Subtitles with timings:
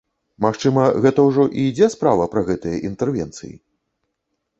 [0.43, 3.51] Магчыма, гэта ўжо і ідзе справа пра гэтыя інтэрвенцыі?